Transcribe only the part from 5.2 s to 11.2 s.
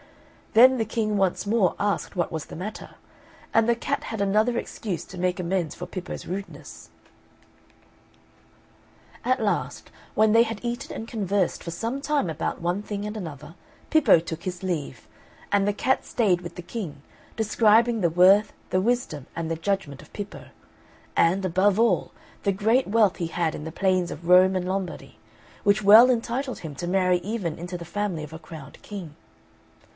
amends for Pippo's rudeness. At last, when they had eaten and